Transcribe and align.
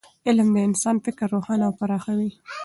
علم 0.27 0.47
د 0.55 0.57
انسان 0.69 0.95
فکر 1.05 1.25
روښانه 1.33 1.63
او 1.67 1.73
پراخوي. 1.79 2.31